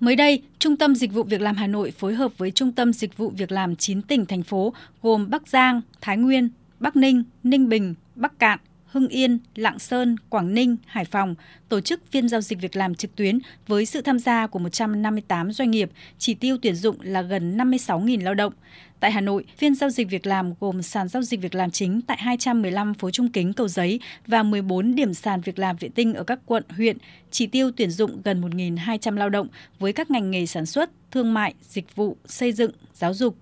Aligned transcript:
Mới 0.00 0.16
đây, 0.16 0.42
Trung 0.58 0.76
tâm 0.76 0.94
Dịch 0.94 1.12
vụ 1.12 1.22
Việc 1.22 1.40
làm 1.40 1.56
Hà 1.56 1.66
Nội 1.66 1.90
phối 1.90 2.14
hợp 2.14 2.38
với 2.38 2.50
Trung 2.50 2.72
tâm 2.72 2.92
Dịch 2.92 3.16
vụ 3.16 3.30
Việc 3.30 3.52
làm 3.52 3.76
9 3.76 4.02
tỉnh, 4.02 4.26
thành 4.26 4.42
phố 4.42 4.72
gồm 5.02 5.30
Bắc 5.30 5.48
Giang, 5.48 5.80
Thái 6.00 6.16
Nguyên, 6.16 6.48
Bắc 6.80 6.96
Ninh, 6.96 7.22
Ninh 7.42 7.68
Bình, 7.68 7.94
Bắc 8.14 8.38
Cạn, 8.38 8.58
Hưng 8.96 9.08
Yên, 9.08 9.38
Lạng 9.54 9.78
Sơn, 9.78 10.16
Quảng 10.28 10.54
Ninh, 10.54 10.76
Hải 10.86 11.04
Phòng 11.04 11.34
tổ 11.68 11.80
chức 11.80 12.00
phiên 12.10 12.28
giao 12.28 12.40
dịch 12.40 12.60
việc 12.60 12.76
làm 12.76 12.94
trực 12.94 13.16
tuyến 13.16 13.38
với 13.66 13.86
sự 13.86 14.00
tham 14.00 14.18
gia 14.18 14.46
của 14.46 14.58
158 14.58 15.52
doanh 15.52 15.70
nghiệp, 15.70 15.90
chỉ 16.18 16.34
tiêu 16.34 16.56
tuyển 16.62 16.74
dụng 16.74 16.96
là 17.00 17.22
gần 17.22 17.56
56.000 17.56 18.24
lao 18.24 18.34
động. 18.34 18.52
Tại 19.00 19.12
Hà 19.12 19.20
Nội, 19.20 19.44
phiên 19.56 19.74
giao 19.74 19.90
dịch 19.90 20.10
việc 20.10 20.26
làm 20.26 20.54
gồm 20.60 20.82
sàn 20.82 21.08
giao 21.08 21.22
dịch 21.22 21.40
việc 21.40 21.54
làm 21.54 21.70
chính 21.70 22.00
tại 22.02 22.16
215 22.20 22.94
phố 22.94 23.10
Trung 23.10 23.28
Kính, 23.28 23.52
Cầu 23.52 23.68
Giấy 23.68 24.00
và 24.26 24.42
14 24.42 24.94
điểm 24.94 25.14
sàn 25.14 25.40
việc 25.40 25.58
làm 25.58 25.76
vệ 25.76 25.88
tinh 25.88 26.14
ở 26.14 26.24
các 26.24 26.38
quận, 26.46 26.64
huyện, 26.68 26.96
chỉ 27.30 27.46
tiêu 27.46 27.70
tuyển 27.76 27.90
dụng 27.90 28.22
gần 28.24 28.40
1.200 28.40 29.16
lao 29.16 29.30
động 29.30 29.48
với 29.78 29.92
các 29.92 30.10
ngành 30.10 30.30
nghề 30.30 30.46
sản 30.46 30.66
xuất, 30.66 30.90
thương 31.10 31.34
mại, 31.34 31.54
dịch 31.62 31.96
vụ, 31.96 32.16
xây 32.26 32.52
dựng, 32.52 32.70
giáo 32.94 33.14
dục, 33.14 33.36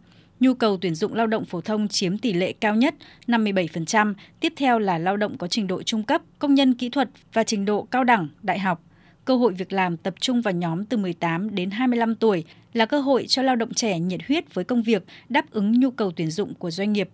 Nhu 0.45 0.55
cầu 0.55 0.77
tuyển 0.81 0.95
dụng 0.95 1.15
lao 1.15 1.27
động 1.27 1.45
phổ 1.45 1.61
thông 1.61 1.89
chiếm 1.89 2.19
tỷ 2.19 2.33
lệ 2.33 2.53
cao 2.53 2.75
nhất 2.75 2.95
57%, 3.27 4.15
tiếp 4.41 4.53
theo 4.57 4.79
là 4.79 4.99
lao 4.99 5.17
động 5.17 5.39
có 5.39 5.47
trình 5.49 5.67
độ 5.67 5.83
trung 5.83 6.03
cấp, 6.03 6.23
công 6.39 6.55
nhân 6.55 6.75
kỹ 6.75 6.89
thuật 6.89 7.09
và 7.33 7.45
trình 7.45 7.65
độ 7.65 7.87
cao 7.91 8.05
đẳng, 8.05 8.29
đại 8.43 8.59
học. 8.59 8.81
Cơ 9.25 9.37
hội 9.37 9.53
việc 9.53 9.73
làm 9.73 9.97
tập 9.97 10.15
trung 10.21 10.41
vào 10.41 10.55
nhóm 10.55 10.85
từ 10.85 10.97
18 10.97 11.55
đến 11.55 11.71
25 11.71 12.15
tuổi 12.15 12.45
là 12.73 12.87
cơ 12.87 13.01
hội 13.01 13.25
cho 13.29 13.43
lao 13.43 13.57
động 13.57 13.75
trẻ 13.75 13.99
nhiệt 13.99 14.21
huyết 14.29 14.55
với 14.55 14.65
công 14.65 14.83
việc, 14.83 15.03
đáp 15.29 15.45
ứng 15.51 15.81
nhu 15.81 15.91
cầu 15.91 16.13
tuyển 16.17 16.31
dụng 16.31 16.55
của 16.55 16.71
doanh 16.71 16.93
nghiệp. 16.93 17.09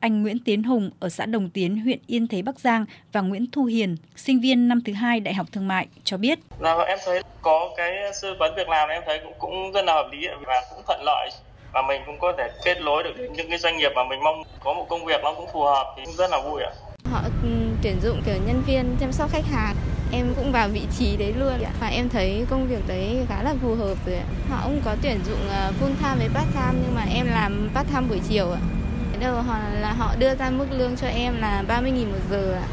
Anh 0.00 0.22
Nguyễn 0.22 0.38
Tiến 0.38 0.62
Hùng 0.62 0.90
ở 1.00 1.08
xã 1.08 1.26
Đồng 1.26 1.50
Tiến, 1.50 1.80
huyện 1.80 1.98
Yên 2.06 2.28
Thế, 2.28 2.42
Bắc 2.42 2.60
Giang 2.60 2.84
và 3.12 3.20
Nguyễn 3.20 3.46
Thu 3.52 3.64
Hiền, 3.64 3.96
sinh 4.16 4.40
viên 4.40 4.68
năm 4.68 4.80
thứ 4.80 4.92
hai 4.92 5.20
Đại 5.20 5.34
học 5.34 5.46
Thương 5.52 5.68
mại 5.68 5.86
cho 6.04 6.16
biết. 6.16 6.38
Là 6.60 6.78
em 6.78 6.98
thấy 7.04 7.22
có 7.42 7.70
cái 7.76 7.92
tư 8.22 8.34
vấn 8.38 8.54
việc 8.56 8.68
làm 8.68 8.88
em 8.88 9.02
thấy 9.06 9.20
cũng 9.24 9.34
cũng 9.38 9.72
rất 9.72 9.84
là 9.84 9.94
hợp 9.94 10.08
lý 10.12 10.26
và 10.46 10.62
cũng 10.70 10.84
thuận 10.86 11.00
lợi 11.04 11.30
và 11.72 11.82
mình 11.82 12.02
cũng 12.06 12.18
có 12.18 12.32
thể 12.38 12.50
kết 12.64 12.80
nối 12.80 13.02
được 13.02 13.14
những 13.36 13.48
cái 13.48 13.58
doanh 13.58 13.76
nghiệp 13.76 13.92
mà 13.94 14.04
mình 14.04 14.22
mong 14.24 14.42
có 14.60 14.72
một 14.74 14.86
công 14.88 15.04
việc 15.04 15.20
nó 15.22 15.32
cũng 15.32 15.46
phù 15.52 15.62
hợp 15.62 15.94
thì 15.96 16.02
cũng 16.04 16.14
rất 16.14 16.30
là 16.30 16.40
vui 16.40 16.62
ạ. 16.62 16.70
Họ 17.10 17.20
ừ, 17.42 17.48
tuyển 17.82 18.00
dụng 18.02 18.22
kiểu 18.26 18.34
nhân 18.46 18.62
viên 18.66 18.96
chăm 19.00 19.12
sóc 19.12 19.30
khách 19.32 19.44
hàng, 19.52 19.74
em 20.12 20.34
cũng 20.36 20.52
vào 20.52 20.68
vị 20.68 20.82
trí 20.98 21.16
đấy 21.16 21.32
luôn 21.38 21.52
và 21.80 21.86
em 21.86 22.08
thấy 22.08 22.46
công 22.50 22.66
việc 22.68 22.88
đấy 22.88 23.26
khá 23.28 23.42
là 23.42 23.54
phù 23.62 23.74
hợp 23.74 23.94
rồi 24.06 24.20
họ 24.50 24.60
cũng 24.64 24.80
có 24.84 24.96
tuyển 25.02 25.20
dụng 25.26 25.48
ờ, 25.50 25.72
full 25.80 25.94
time 26.02 26.16
với 26.18 26.28
part 26.34 26.52
time 26.54 26.82
nhưng 26.82 26.94
mà 26.94 27.04
em 27.14 27.26
làm 27.26 27.70
part 27.74 27.88
time 27.88 28.06
buổi 28.08 28.20
chiều 28.28 28.52
ạ. 28.52 28.60
Đầu 29.20 29.34
họ 29.34 29.58
là 29.80 29.92
họ 29.92 30.14
đưa 30.18 30.34
ra 30.34 30.50
mức 30.50 30.66
lương 30.70 30.96
cho 30.96 31.06
em 31.06 31.40
là 31.40 31.62
30.000 31.68 32.12
một 32.12 32.18
giờ 32.30 32.54
ạ. 32.54 32.66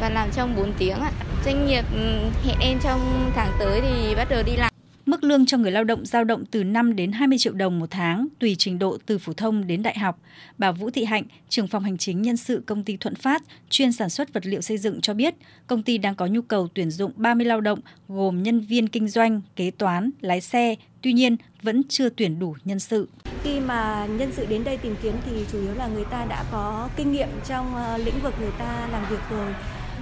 Và 0.00 0.08
làm 0.08 0.30
trong 0.30 0.56
4 0.56 0.72
tiếng 0.78 1.00
ạ. 1.00 1.10
Doanh 1.44 1.66
nghiệp 1.66 1.84
ừ, 1.94 2.18
hẹn 2.46 2.56
em 2.60 2.78
trong 2.84 3.30
tháng 3.36 3.52
tới 3.58 3.80
thì 3.80 4.14
bắt 4.14 4.26
đầu 4.30 4.42
đi 4.42 4.56
làm. 4.56 4.71
Mức 5.06 5.24
lương 5.24 5.46
cho 5.46 5.58
người 5.58 5.70
lao 5.70 5.84
động 5.84 6.06
dao 6.06 6.24
động 6.24 6.44
từ 6.50 6.64
5 6.64 6.96
đến 6.96 7.12
20 7.12 7.38
triệu 7.38 7.52
đồng 7.52 7.78
một 7.78 7.86
tháng, 7.90 8.28
tùy 8.38 8.56
trình 8.58 8.78
độ 8.78 8.98
từ 9.06 9.18
phổ 9.18 9.32
thông 9.32 9.66
đến 9.66 9.82
đại 9.82 9.98
học. 9.98 10.18
Bà 10.58 10.72
Vũ 10.72 10.90
Thị 10.90 11.04
Hạnh, 11.04 11.24
trưởng 11.48 11.68
phòng 11.68 11.82
hành 11.82 11.98
chính 11.98 12.22
nhân 12.22 12.36
sự 12.36 12.62
công 12.66 12.84
ty 12.84 12.96
Thuận 12.96 13.14
Phát, 13.14 13.42
chuyên 13.70 13.92
sản 13.92 14.10
xuất 14.10 14.32
vật 14.32 14.46
liệu 14.46 14.60
xây 14.60 14.78
dựng 14.78 15.00
cho 15.00 15.14
biết, 15.14 15.34
công 15.66 15.82
ty 15.82 15.98
đang 15.98 16.14
có 16.14 16.26
nhu 16.26 16.42
cầu 16.42 16.68
tuyển 16.74 16.90
dụng 16.90 17.12
30 17.16 17.46
lao 17.46 17.60
động 17.60 17.78
gồm 18.08 18.42
nhân 18.42 18.60
viên 18.60 18.88
kinh 18.88 19.08
doanh, 19.08 19.40
kế 19.56 19.70
toán, 19.70 20.10
lái 20.20 20.40
xe, 20.40 20.74
tuy 21.02 21.12
nhiên 21.12 21.36
vẫn 21.62 21.82
chưa 21.88 22.08
tuyển 22.08 22.38
đủ 22.38 22.54
nhân 22.64 22.80
sự. 22.80 23.08
Khi 23.44 23.60
mà 23.60 24.06
nhân 24.06 24.30
sự 24.36 24.46
đến 24.46 24.64
đây 24.64 24.76
tìm 24.76 24.94
kiếm 25.02 25.14
thì 25.26 25.32
chủ 25.52 25.60
yếu 25.60 25.74
là 25.74 25.86
người 25.86 26.04
ta 26.10 26.24
đã 26.24 26.44
có 26.52 26.88
kinh 26.96 27.12
nghiệm 27.12 27.28
trong 27.48 27.74
ờ, 27.74 27.98
lĩnh 27.98 28.20
vực 28.22 28.34
người 28.40 28.52
ta 28.58 28.88
làm 28.92 29.04
việc 29.10 29.20
rồi, 29.30 29.54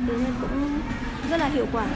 nên 0.08 0.34
cũng 0.40 0.80
rất 1.30 1.36
là 1.36 1.48
hiệu 1.48 1.66
quả. 1.72 1.86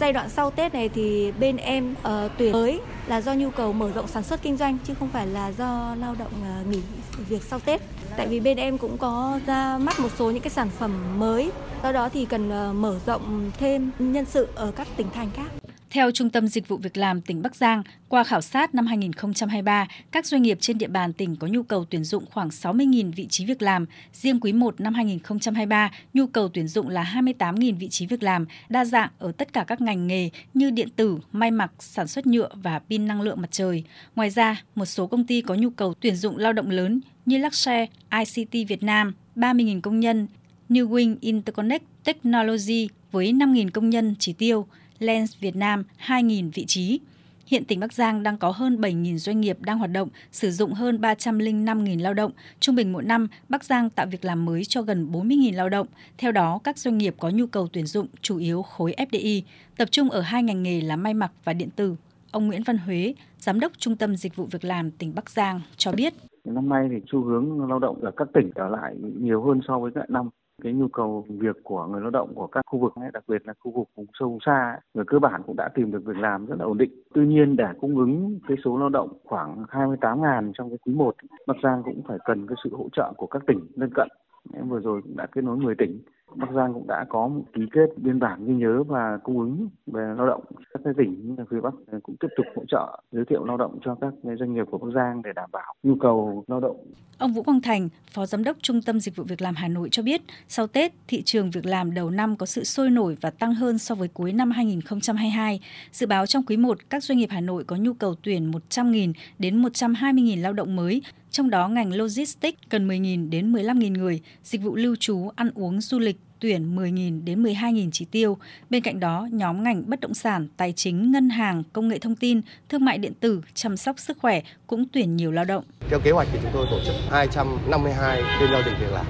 Giai 0.00 0.12
đoạn 0.12 0.28
sau 0.28 0.50
Tết 0.50 0.74
này 0.74 0.88
thì 0.88 1.32
bên 1.40 1.56
em 1.56 1.92
uh, 1.92 2.30
tuyển 2.38 2.52
mới 2.52 2.80
là 3.06 3.20
do 3.20 3.34
nhu 3.34 3.50
cầu 3.50 3.72
mở 3.72 3.90
rộng 3.94 4.08
sản 4.08 4.22
xuất 4.22 4.42
kinh 4.42 4.56
doanh 4.56 4.78
chứ 4.84 4.94
không 4.98 5.08
phải 5.08 5.26
là 5.26 5.52
do 5.52 5.94
lao 6.00 6.14
động 6.18 6.32
uh, 6.60 6.66
nghỉ 6.66 6.80
việc 7.28 7.42
sau 7.42 7.60
Tết. 7.60 7.80
Tại 8.16 8.26
vì 8.26 8.40
bên 8.40 8.56
em 8.56 8.78
cũng 8.78 8.98
có 8.98 9.40
ra 9.46 9.78
mắt 9.78 10.00
một 10.00 10.08
số 10.18 10.30
những 10.30 10.42
cái 10.42 10.50
sản 10.50 10.70
phẩm 10.78 11.18
mới, 11.18 11.50
do 11.82 11.92
đó 11.92 12.08
thì 12.08 12.24
cần 12.24 12.70
uh, 12.70 12.76
mở 12.76 12.98
rộng 13.06 13.50
thêm 13.58 13.90
nhân 13.98 14.24
sự 14.24 14.48
ở 14.54 14.72
các 14.76 14.88
tỉnh 14.96 15.06
thành 15.14 15.30
khác. 15.34 15.59
Theo 15.90 16.10
Trung 16.10 16.30
tâm 16.30 16.48
Dịch 16.48 16.68
vụ 16.68 16.76
Việc 16.76 16.96
làm 16.96 17.20
tỉnh 17.20 17.42
Bắc 17.42 17.56
Giang, 17.56 17.82
qua 18.08 18.24
khảo 18.24 18.40
sát 18.40 18.74
năm 18.74 18.86
2023, 18.86 19.86
các 20.10 20.26
doanh 20.26 20.42
nghiệp 20.42 20.58
trên 20.60 20.78
địa 20.78 20.86
bàn 20.88 21.12
tỉnh 21.12 21.36
có 21.36 21.46
nhu 21.46 21.62
cầu 21.62 21.84
tuyển 21.84 22.04
dụng 22.04 22.24
khoảng 22.30 22.48
60.000 22.48 23.12
vị 23.12 23.26
trí 23.26 23.46
việc 23.46 23.62
làm. 23.62 23.86
Riêng 24.12 24.40
quý 24.40 24.52
1 24.52 24.80
năm 24.80 24.94
2023, 24.94 25.90
nhu 26.14 26.26
cầu 26.26 26.48
tuyển 26.48 26.68
dụng 26.68 26.88
là 26.88 27.12
28.000 27.14 27.76
vị 27.76 27.88
trí 27.88 28.06
việc 28.06 28.22
làm, 28.22 28.46
đa 28.68 28.84
dạng 28.84 29.10
ở 29.18 29.32
tất 29.32 29.52
cả 29.52 29.64
các 29.64 29.80
ngành 29.80 30.06
nghề 30.06 30.30
như 30.54 30.70
điện 30.70 30.88
tử, 30.96 31.18
may 31.32 31.50
mặc, 31.50 31.72
sản 31.78 32.08
xuất 32.08 32.26
nhựa 32.26 32.48
và 32.54 32.78
pin 32.78 33.06
năng 33.06 33.22
lượng 33.22 33.40
mặt 33.40 33.50
trời. 33.50 33.84
Ngoài 34.16 34.30
ra, 34.30 34.62
một 34.74 34.86
số 34.86 35.06
công 35.06 35.24
ty 35.24 35.40
có 35.40 35.54
nhu 35.54 35.70
cầu 35.70 35.94
tuyển 35.94 36.16
dụng 36.16 36.36
lao 36.36 36.52
động 36.52 36.70
lớn 36.70 37.00
như 37.26 37.38
Luxshare, 37.38 37.86
ICT 38.18 38.68
Việt 38.68 38.82
Nam, 38.82 39.14
30.000 39.36 39.80
công 39.80 40.00
nhân, 40.00 40.26
New 40.68 40.88
Wing 40.88 41.16
Interconnect 41.20 41.84
Technology 42.04 42.88
với 43.12 43.32
5.000 43.32 43.70
công 43.70 43.90
nhân 43.90 44.14
chỉ 44.18 44.32
tiêu– 44.32 44.66
Lens 45.00 45.38
Việt 45.40 45.56
Nam 45.56 45.84
2.000 46.06 46.50
vị 46.54 46.64
trí. 46.66 47.00
Hiện 47.46 47.64
tỉnh 47.64 47.80
Bắc 47.80 47.92
Giang 47.92 48.22
đang 48.22 48.38
có 48.38 48.50
hơn 48.50 48.80
7.000 48.80 49.16
doanh 49.16 49.40
nghiệp 49.40 49.58
đang 49.60 49.78
hoạt 49.78 49.90
động, 49.90 50.08
sử 50.32 50.50
dụng 50.50 50.72
hơn 50.72 51.00
305.000 51.00 52.00
lao 52.00 52.14
động. 52.14 52.32
Trung 52.60 52.74
bình 52.74 52.92
mỗi 52.92 53.02
năm, 53.02 53.28
Bắc 53.48 53.64
Giang 53.64 53.90
tạo 53.90 54.06
việc 54.06 54.24
làm 54.24 54.44
mới 54.44 54.64
cho 54.64 54.82
gần 54.82 55.12
40.000 55.12 55.56
lao 55.56 55.68
động. 55.68 55.86
Theo 56.18 56.32
đó, 56.32 56.58
các 56.64 56.78
doanh 56.78 56.98
nghiệp 56.98 57.14
có 57.18 57.30
nhu 57.30 57.46
cầu 57.46 57.68
tuyển 57.72 57.86
dụng 57.86 58.06
chủ 58.22 58.38
yếu 58.38 58.62
khối 58.62 58.94
FDI, 58.96 59.42
tập 59.76 59.88
trung 59.90 60.10
ở 60.10 60.20
hai 60.20 60.42
ngành 60.42 60.62
nghề 60.62 60.80
là 60.80 60.96
may 60.96 61.14
mặc 61.14 61.32
và 61.44 61.52
điện 61.52 61.68
tử. 61.76 61.96
Ông 62.30 62.46
Nguyễn 62.46 62.62
Văn 62.62 62.78
Huế, 62.78 63.14
Giám 63.38 63.60
đốc 63.60 63.72
Trung 63.78 63.96
tâm 63.96 64.16
Dịch 64.16 64.36
vụ 64.36 64.46
Việc 64.50 64.64
làm 64.64 64.90
tỉnh 64.90 65.14
Bắc 65.14 65.30
Giang 65.30 65.60
cho 65.76 65.92
biết. 65.92 66.14
Năm 66.44 66.68
nay 66.68 66.88
thì 66.90 66.96
xu 67.12 67.24
hướng 67.24 67.68
lao 67.68 67.78
động 67.78 68.00
ở 68.04 68.10
các 68.16 68.28
tỉnh 68.34 68.50
trở 68.54 68.68
lại 68.68 68.94
nhiều 69.20 69.42
hơn 69.42 69.60
so 69.68 69.78
với 69.78 69.90
các 69.94 70.10
năm 70.10 70.28
cái 70.60 70.72
nhu 70.72 70.88
cầu 70.88 71.26
việc 71.28 71.56
của 71.62 71.86
người 71.86 72.00
lao 72.00 72.10
động 72.10 72.34
của 72.34 72.46
các 72.46 72.62
khu 72.66 72.78
vực 72.78 72.98
này, 72.98 73.10
đặc 73.12 73.24
biệt 73.28 73.46
là 73.46 73.54
khu 73.60 73.72
vực 73.72 73.88
vùng 73.96 74.06
sâu 74.20 74.28
vùng 74.28 74.38
xa 74.46 74.78
người 74.94 75.04
cơ 75.06 75.18
bản 75.18 75.42
cũng 75.46 75.56
đã 75.56 75.68
tìm 75.74 75.90
được 75.90 76.04
việc 76.04 76.16
làm 76.16 76.46
rất 76.46 76.54
là 76.58 76.64
ổn 76.64 76.78
định. 76.78 76.90
Tuy 77.14 77.26
nhiên 77.26 77.56
để 77.56 77.66
cung 77.80 77.98
ứng 77.98 78.38
cái 78.48 78.56
số 78.64 78.78
lao 78.78 78.88
động 78.88 79.08
khoảng 79.24 79.64
28.000 79.68 80.52
trong 80.54 80.68
cái 80.68 80.78
quý 80.86 80.94
1, 80.94 81.14
Bắc 81.46 81.56
Giang 81.62 81.82
cũng 81.82 82.02
phải 82.08 82.18
cần 82.24 82.46
cái 82.46 82.56
sự 82.64 82.70
hỗ 82.76 82.88
trợ 82.92 83.12
của 83.16 83.26
các 83.26 83.42
tỉnh 83.46 83.60
lân 83.74 83.90
cận. 83.94 84.08
Em 84.54 84.68
vừa 84.68 84.80
rồi 84.80 85.02
cũng 85.02 85.16
đã 85.16 85.26
kết 85.32 85.44
nối 85.44 85.56
10 85.56 85.74
tỉnh 85.74 86.00
Bắc 86.34 86.48
Giang 86.54 86.74
cũng 86.74 86.86
đã 86.86 87.06
có 87.08 87.28
một 87.28 87.42
ký 87.54 87.62
kết 87.72 87.86
biên 87.96 88.18
bản 88.18 88.46
ghi 88.46 88.54
nhớ 88.54 88.82
và 88.82 89.18
cung 89.24 89.38
ứng 89.38 89.68
về 89.86 90.14
lao 90.16 90.26
động 90.26 90.44
các 90.74 90.80
cái 90.84 90.92
tỉnh 90.96 91.20
như 91.28 91.34
là 91.38 91.44
phía 91.50 91.60
Bắc 91.60 91.74
cũng 92.02 92.16
tiếp 92.20 92.28
tục 92.36 92.46
hỗ 92.56 92.62
trợ 92.68 93.02
giới 93.12 93.24
thiệu 93.24 93.44
lao 93.44 93.56
động 93.56 93.78
cho 93.84 93.94
các 94.00 94.12
doanh 94.38 94.54
nghiệp 94.54 94.64
của 94.70 94.78
Bắc 94.78 94.88
Giang 94.94 95.22
để 95.22 95.30
đảm 95.36 95.50
bảo 95.52 95.74
nhu 95.82 95.94
cầu 96.00 96.44
lao 96.48 96.60
động. 96.60 96.76
Ông 97.18 97.32
Vũ 97.32 97.42
Quang 97.42 97.60
Thành, 97.60 97.88
Phó 98.10 98.26
Giám 98.26 98.44
đốc 98.44 98.56
Trung 98.62 98.82
tâm 98.82 99.00
Dịch 99.00 99.16
vụ 99.16 99.24
Việc 99.24 99.42
làm 99.42 99.54
Hà 99.54 99.68
Nội 99.68 99.88
cho 99.90 100.02
biết, 100.02 100.22
sau 100.48 100.66
Tết, 100.66 100.92
thị 101.08 101.22
trường 101.22 101.50
việc 101.50 101.66
làm 101.66 101.94
đầu 101.94 102.10
năm 102.10 102.36
có 102.36 102.46
sự 102.46 102.64
sôi 102.64 102.90
nổi 102.90 103.16
và 103.20 103.30
tăng 103.30 103.54
hơn 103.54 103.78
so 103.78 103.94
với 103.94 104.08
cuối 104.08 104.32
năm 104.32 104.50
2022. 104.50 105.60
Dự 105.92 106.06
báo 106.06 106.26
trong 106.26 106.42
quý 106.46 106.56
1, 106.56 106.78
các 106.90 107.02
doanh 107.02 107.18
nghiệp 107.18 107.28
Hà 107.30 107.40
Nội 107.40 107.64
có 107.64 107.76
nhu 107.76 107.92
cầu 107.92 108.14
tuyển 108.22 108.50
100.000 108.50 109.12
đến 109.38 109.62
120.000 109.62 110.42
lao 110.42 110.52
động 110.52 110.76
mới, 110.76 111.02
trong 111.30 111.50
đó 111.50 111.68
ngành 111.68 111.94
logistics 111.94 112.58
cần 112.68 112.88
10.000 112.88 113.30
đến 113.30 113.52
15.000 113.52 113.92
người, 113.92 114.20
dịch 114.44 114.62
vụ 114.62 114.76
lưu 114.76 114.96
trú, 114.96 115.30
ăn 115.36 115.50
uống, 115.54 115.80
du 115.80 115.98
lịch 115.98 116.16
tuyển 116.40 116.76
10.000 116.76 117.24
đến 117.24 117.42
12.000 117.42 117.90
chỉ 117.92 118.04
tiêu. 118.04 118.38
Bên 118.70 118.82
cạnh 118.82 119.00
đó, 119.00 119.28
nhóm 119.32 119.62
ngành 119.62 119.90
bất 119.90 120.00
động 120.00 120.14
sản, 120.14 120.48
tài 120.56 120.72
chính, 120.72 121.12
ngân 121.12 121.30
hàng, 121.30 121.62
công 121.72 121.88
nghệ 121.88 121.98
thông 121.98 122.16
tin, 122.16 122.40
thương 122.68 122.84
mại 122.84 122.98
điện 122.98 123.12
tử, 123.20 123.40
chăm 123.54 123.76
sóc 123.76 123.98
sức 123.98 124.18
khỏe 124.18 124.40
cũng 124.66 124.84
tuyển 124.92 125.16
nhiều 125.16 125.32
lao 125.32 125.44
động. 125.44 125.64
Theo 125.90 126.00
kế 126.00 126.10
hoạch 126.10 126.28
thì 126.32 126.38
chúng 126.42 126.50
tôi 126.54 126.66
tổ 126.70 126.78
chức 126.86 126.94
252 127.10 128.22
phiên 128.40 128.48
giao 128.52 128.62
dịch 128.66 128.74
việc 128.80 128.92
làm. 128.92 129.06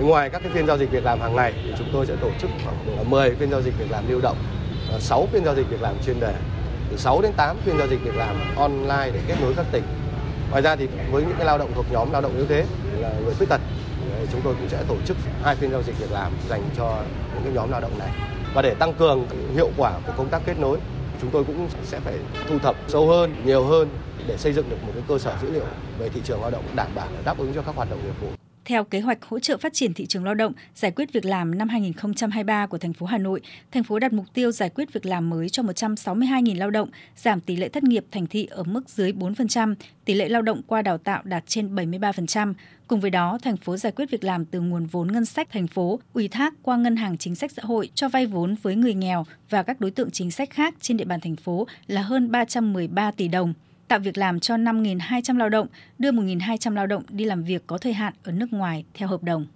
Ngoài 0.00 0.30
các 0.30 0.42
cái 0.42 0.52
phiên 0.54 0.66
giao 0.66 0.78
dịch 0.78 0.90
việc 0.90 1.04
làm 1.04 1.20
hàng 1.20 1.36
ngày 1.36 1.52
thì 1.64 1.70
chúng 1.78 1.88
tôi 1.92 2.06
sẽ 2.06 2.16
tổ 2.20 2.30
chức 2.40 2.50
khoảng 2.64 3.10
10 3.10 3.34
phiên 3.34 3.50
giao 3.50 3.62
dịch 3.62 3.78
việc 3.78 3.90
làm 3.90 4.08
lưu 4.08 4.20
động, 4.20 4.36
ờ, 4.90 5.00
6 5.00 5.28
phiên 5.32 5.44
giao 5.44 5.54
dịch 5.54 5.70
việc 5.70 5.82
làm 5.82 5.94
chuyên 6.06 6.20
đề, 6.20 6.34
từ 6.90 6.96
6 6.96 7.22
đến 7.22 7.32
8 7.36 7.56
phiên 7.64 7.78
giao 7.78 7.88
dịch 7.88 8.00
việc 8.04 8.14
làm 8.14 8.36
online 8.56 9.10
để 9.14 9.20
kết 9.28 9.36
nối 9.40 9.54
các 9.56 9.66
tỉnh. 9.72 9.82
Ngoài 10.54 10.62
ra 10.62 10.76
thì 10.76 10.88
với 11.10 11.22
những 11.22 11.34
cái 11.36 11.46
lao 11.46 11.58
động 11.58 11.70
thuộc 11.74 11.86
nhóm 11.92 12.12
lao 12.12 12.22
động 12.22 12.36
yếu 12.36 12.46
thế 12.46 12.64
là 12.98 13.12
người 13.24 13.34
khuyết 13.34 13.48
tật 13.48 13.60
chúng 14.32 14.40
tôi 14.44 14.54
cũng 14.54 14.68
sẽ 14.68 14.82
tổ 14.88 14.96
chức 15.06 15.16
hai 15.42 15.56
phiên 15.56 15.70
giao 15.70 15.82
dịch 15.82 15.98
việc 15.98 16.12
làm 16.12 16.32
dành 16.48 16.62
cho 16.76 17.02
những 17.34 17.42
cái 17.44 17.52
nhóm 17.52 17.70
lao 17.70 17.80
động 17.80 17.98
này. 17.98 18.10
Và 18.54 18.62
để 18.62 18.74
tăng 18.74 18.94
cường 18.94 19.26
hiệu 19.54 19.70
quả 19.76 19.92
của 20.06 20.12
công 20.16 20.28
tác 20.28 20.42
kết 20.46 20.58
nối, 20.58 20.78
chúng 21.20 21.30
tôi 21.30 21.44
cũng 21.44 21.68
sẽ 21.84 22.00
phải 22.00 22.14
thu 22.48 22.58
thập 22.58 22.76
sâu 22.88 23.08
hơn, 23.08 23.34
nhiều 23.44 23.64
hơn 23.64 23.88
để 24.26 24.36
xây 24.36 24.52
dựng 24.52 24.70
được 24.70 24.76
một 24.86 24.92
cái 24.94 25.02
cơ 25.08 25.18
sở 25.18 25.36
dữ 25.42 25.50
liệu 25.50 25.64
về 25.98 26.08
thị 26.08 26.20
trường 26.24 26.40
lao 26.40 26.50
động 26.50 26.64
đảm 26.74 26.88
bảo 26.94 27.08
đáp 27.24 27.38
ứng 27.38 27.52
cho 27.54 27.62
các 27.62 27.76
hoạt 27.76 27.90
động 27.90 27.98
nghiệp 28.04 28.14
vụ. 28.20 28.43
Theo 28.64 28.84
kế 28.84 29.00
hoạch 29.00 29.24
hỗ 29.24 29.38
trợ 29.38 29.58
phát 29.58 29.72
triển 29.72 29.94
thị 29.94 30.06
trường 30.06 30.24
lao 30.24 30.34
động, 30.34 30.52
giải 30.74 30.90
quyết 30.90 31.12
việc 31.12 31.24
làm 31.24 31.58
năm 31.58 31.68
2023 31.68 32.66
của 32.66 32.78
thành 32.78 32.92
phố 32.92 33.06
Hà 33.06 33.18
Nội, 33.18 33.40
thành 33.72 33.84
phố 33.84 33.98
đặt 33.98 34.12
mục 34.12 34.26
tiêu 34.34 34.52
giải 34.52 34.70
quyết 34.70 34.92
việc 34.92 35.06
làm 35.06 35.30
mới 35.30 35.48
cho 35.48 35.62
162.000 35.62 36.58
lao 36.58 36.70
động, 36.70 36.90
giảm 37.16 37.40
tỷ 37.40 37.56
lệ 37.56 37.68
thất 37.68 37.84
nghiệp 37.84 38.04
thành 38.10 38.26
thị 38.26 38.48
ở 38.50 38.62
mức 38.62 38.88
dưới 38.88 39.12
4%, 39.12 39.74
tỷ 40.04 40.14
lệ 40.14 40.28
lao 40.28 40.42
động 40.42 40.62
qua 40.66 40.82
đào 40.82 40.98
tạo 40.98 41.22
đạt 41.24 41.44
trên 41.46 41.74
73%. 41.74 42.54
Cùng 42.86 43.00
với 43.00 43.10
đó, 43.10 43.38
thành 43.42 43.56
phố 43.56 43.76
giải 43.76 43.92
quyết 43.96 44.10
việc 44.10 44.24
làm 44.24 44.44
từ 44.44 44.60
nguồn 44.60 44.86
vốn 44.86 45.12
ngân 45.12 45.24
sách 45.24 45.48
thành 45.52 45.66
phố, 45.66 46.00
ủy 46.12 46.28
thác 46.28 46.54
qua 46.62 46.76
ngân 46.76 46.96
hàng 46.96 47.18
chính 47.18 47.34
sách 47.34 47.52
xã 47.52 47.62
hội 47.64 47.90
cho 47.94 48.08
vay 48.08 48.26
vốn 48.26 48.56
với 48.62 48.76
người 48.76 48.94
nghèo 48.94 49.26
và 49.50 49.62
các 49.62 49.80
đối 49.80 49.90
tượng 49.90 50.10
chính 50.10 50.30
sách 50.30 50.50
khác 50.50 50.74
trên 50.80 50.96
địa 50.96 51.04
bàn 51.04 51.20
thành 51.20 51.36
phố 51.36 51.66
là 51.86 52.02
hơn 52.02 52.30
313 52.30 53.10
tỷ 53.10 53.28
đồng 53.28 53.54
tạo 53.88 53.98
việc 53.98 54.18
làm 54.18 54.40
cho 54.40 54.56
5.200 54.56 55.36
lao 55.36 55.48
động, 55.48 55.66
đưa 55.98 56.12
1.200 56.12 56.74
lao 56.74 56.86
động 56.86 57.02
đi 57.08 57.24
làm 57.24 57.44
việc 57.44 57.66
có 57.66 57.78
thời 57.78 57.92
hạn 57.92 58.14
ở 58.22 58.32
nước 58.32 58.52
ngoài 58.52 58.84
theo 58.94 59.08
hợp 59.08 59.22
đồng. 59.22 59.46